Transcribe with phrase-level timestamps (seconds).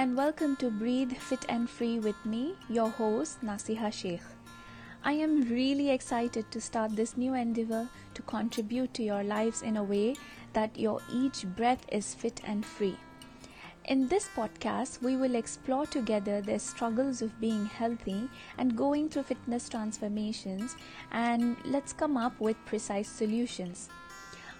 [0.00, 4.22] and welcome to Breathe Fit and Free with me, your host Nasiha Sheikh.
[5.04, 9.76] I am really excited to start this new endeavor to contribute to your lives in
[9.76, 10.16] a way
[10.54, 12.96] that your each breath is fit and free.
[13.84, 19.24] In this podcast, we will explore together the struggles of being healthy and going through
[19.24, 20.76] fitness transformations,
[21.12, 23.90] and let's come up with precise solutions.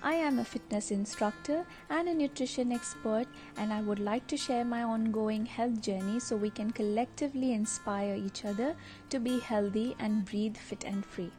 [0.02, 3.26] I am a fitness instructor and a nutrition expert,
[3.58, 8.14] and I would like to share my ongoing health journey so we can collectively inspire
[8.14, 8.76] each other
[9.10, 11.30] to be healthy and breathe fit and free.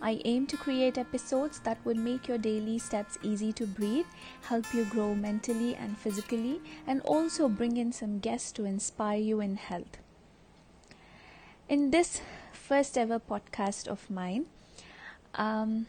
[0.00, 4.06] I aim to create episodes that would make your daily steps easy to breathe,
[4.42, 9.40] help you grow mentally and physically, and also bring in some guests to inspire you
[9.40, 9.98] in health.
[11.68, 12.20] In this
[12.52, 14.46] first ever podcast of mine,
[15.34, 15.86] um,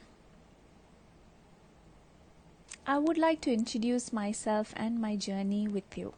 [2.90, 6.14] I would like to introduce myself and my journey with you.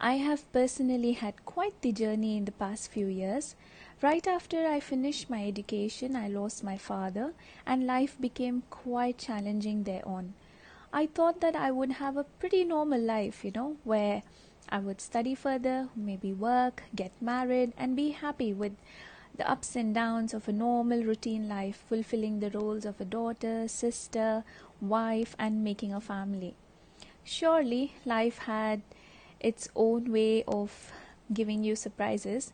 [0.00, 3.54] I have personally had quite the journey in the past few years.
[4.02, 9.84] Right after I finished my education, I lost my father, and life became quite challenging
[9.84, 10.34] thereon.
[10.92, 14.24] I thought that I would have a pretty normal life, you know, where
[14.68, 18.72] I would study further, maybe work, get married, and be happy with
[19.42, 23.66] the ups and downs of a normal routine life, fulfilling the roles of a daughter,
[23.66, 24.44] sister,
[24.80, 26.54] wife, and making a family.
[27.24, 28.82] Surely, life had
[29.40, 30.92] its own way of
[31.32, 32.52] giving you surprises.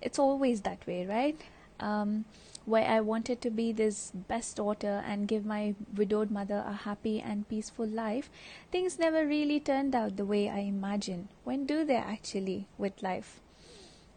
[0.00, 1.40] It's always that way, right?
[1.80, 2.24] Um,
[2.64, 7.20] where I wanted to be this best daughter and give my widowed mother a happy
[7.20, 8.30] and peaceful life,
[8.70, 11.28] things never really turned out the way I imagined.
[11.42, 13.40] When do they actually with life?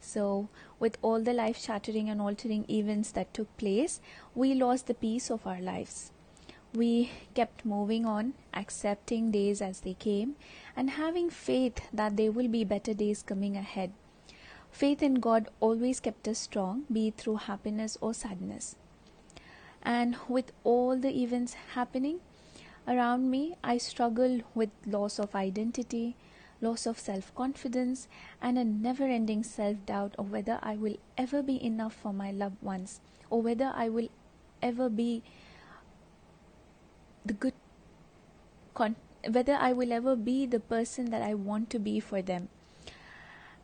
[0.02, 4.00] So, with all the life shattering and altering events that took place,
[4.34, 6.12] we lost the peace of our lives.
[6.74, 10.36] We kept moving on, accepting days as they came,
[10.76, 13.92] and having faith that there will be better days coming ahead.
[14.72, 18.76] Faith in God always kept us strong, be it through happiness or sadness.
[19.82, 22.20] And with all the events happening
[22.88, 26.16] around me, I struggled with loss of identity,
[26.62, 28.08] loss of self confidence,
[28.42, 32.32] and a never ending self doubt of whether I will ever be enough for my
[32.32, 33.00] loved ones
[33.30, 34.10] or whether I will
[34.62, 35.24] ever be
[37.26, 37.54] the good
[38.74, 38.96] con-
[39.28, 42.50] whether I will ever be the person that I want to be for them.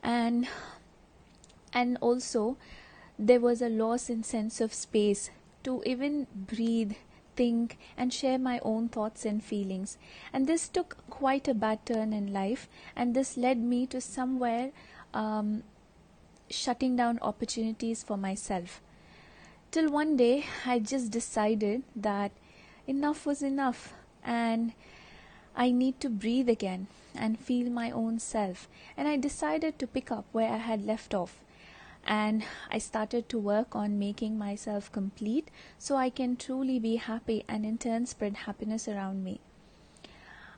[0.03, 0.47] And
[1.73, 2.57] and also
[3.17, 5.29] there was a loss in sense of space
[5.63, 6.93] to even breathe
[7.35, 9.97] think and share my own thoughts and feelings
[10.31, 14.71] and this took quite a bad turn in life and this led me to somewhere
[15.13, 15.63] um,
[16.49, 18.81] shutting down opportunities for myself
[19.71, 22.31] till one day i just decided that
[22.87, 24.73] enough was enough and
[25.55, 28.67] I need to breathe again and feel my own self.
[28.97, 31.39] And I decided to pick up where I had left off.
[32.05, 35.49] And I started to work on making myself complete
[35.79, 39.39] so I can truly be happy and in turn spread happiness around me.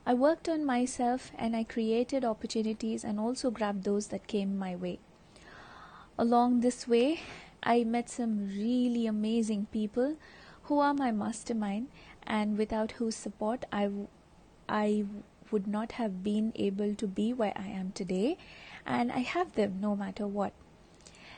[0.06, 4.76] I worked on myself and I created opportunities and also grabbed those that came my
[4.76, 5.00] way.
[6.18, 7.22] Along this way,
[7.64, 10.18] I met some really amazing people
[10.64, 11.88] who are my mastermind
[12.26, 14.08] and without whose support I, w-
[14.68, 15.06] I
[15.52, 18.38] would not have been able to be where I am today,
[18.86, 20.54] and I have them no matter what.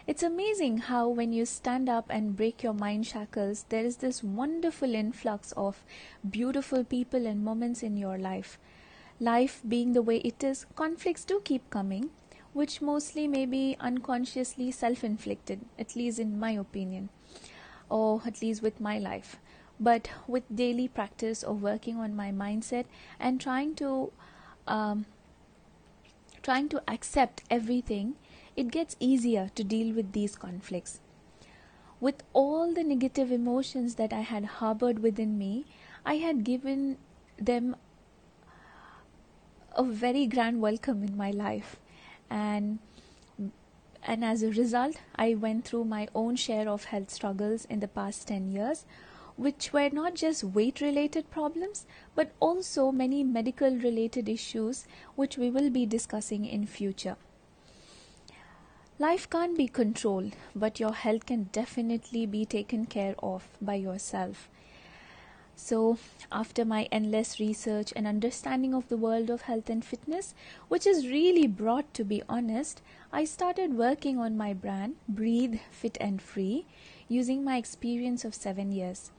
[0.09, 4.23] It's amazing how, when you stand up and break your mind shackles, there is this
[4.23, 5.83] wonderful influx of
[6.27, 8.57] beautiful people and moments in your life.
[9.19, 12.09] Life being the way it is, conflicts do keep coming,
[12.53, 17.09] which mostly may be unconsciously self inflicted, at least in my opinion,
[17.87, 19.37] or at least with my life
[19.79, 22.83] but with daily practice of working on my mindset
[23.17, 24.11] and trying to
[24.67, 25.05] um,
[26.41, 28.15] trying to accept everything
[28.59, 30.99] it gets easier to deal with these conflicts.
[32.01, 35.51] With all the negative emotions that i had harbored within me
[36.13, 36.81] i had given
[37.51, 37.75] them
[39.83, 41.77] a very grand welcome in my life.
[42.29, 42.79] And
[44.03, 47.93] and as a result i went through my own share of health struggles in the
[47.99, 48.85] past 10 years
[49.47, 51.85] which were not just weight related problems
[52.15, 54.85] but also many medical related issues
[55.15, 57.17] which we will be discussing in future
[58.99, 64.49] life can't be controlled but your health can definitely be taken care of by yourself
[65.61, 65.97] so,
[66.31, 70.33] after my endless research and understanding of the world of health and fitness,
[70.69, 72.81] which is really broad to be honest,
[73.11, 76.65] I started working on my brand, Breathe Fit and Free,
[77.09, 79.11] using my experience of seven years.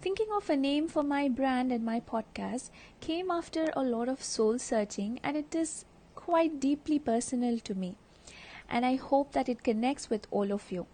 [0.00, 2.70] Thinking of a name for my brand and my podcast
[3.00, 5.84] came after a lot of soul searching, and it is
[6.16, 7.94] quite deeply personal to me,
[8.68, 10.86] and I hope that it connects with all of you.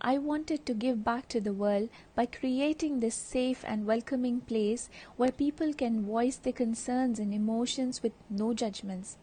[0.00, 4.90] I wanted to give back to the world by creating this safe and welcoming place
[5.16, 9.16] where people can voice their concerns and emotions with no judgments.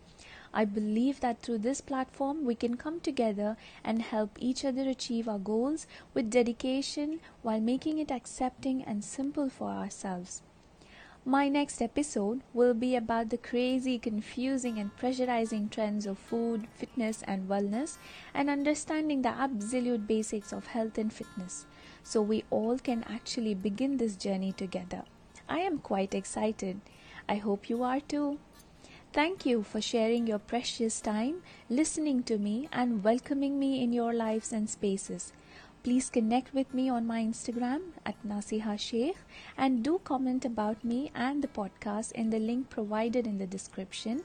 [0.53, 5.27] I believe that through this platform we can come together and help each other achieve
[5.27, 10.41] our goals with dedication while making it accepting and simple for ourselves.
[11.25, 17.21] My next episode will be about the crazy, confusing, and pressurizing trends of food, fitness,
[17.27, 17.97] and wellness,
[18.33, 21.67] and understanding the absolute basics of health and fitness
[22.01, 25.03] so we all can actually begin this journey together.
[25.47, 26.81] I am quite excited.
[27.29, 28.39] I hope you are too.
[29.13, 34.11] Thank you for sharing your precious time, listening to me, and welcoming me in your
[34.11, 35.33] lives and spaces.
[35.83, 39.17] Please connect with me on my Instagram at Nasiha Sheikh
[39.57, 44.21] and do comment about me and the podcast in the link provided in the description.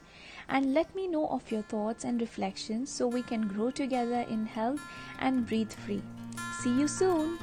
[0.50, 4.44] And let me know of your thoughts and reflections so we can grow together in
[4.44, 4.82] health
[5.19, 6.03] and breathe free.
[6.61, 7.38] See you soon.